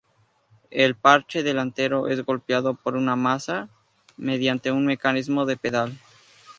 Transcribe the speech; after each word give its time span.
El 0.71 0.95
parche 0.95 1.43
delantero 1.43 2.07
es 2.07 2.25
golpeado 2.25 2.73
por 2.73 2.95
una 2.95 3.15
maza, 3.15 3.69
mediante 4.17 4.71
un 4.71 4.87
mecanismo 4.87 5.45
de 5.45 5.57
pedal. 5.57 5.95